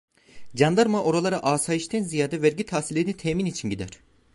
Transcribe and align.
Candarma 0.55 1.03
oralara 1.03 1.39
asayişten 1.39 2.03
ziyade 2.03 2.41
vergi 2.41 2.65
tahsilini 2.65 3.13
temin 3.17 3.45
için 3.45 3.69
gider. 3.69 3.89